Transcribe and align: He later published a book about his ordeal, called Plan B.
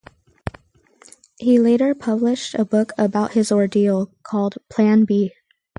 He 1.37 1.59
later 1.59 1.93
published 1.93 2.55
a 2.55 2.65
book 2.65 2.91
about 2.97 3.33
his 3.33 3.51
ordeal, 3.51 4.09
called 4.23 4.55
Plan 4.67 5.03
B. 5.05 5.31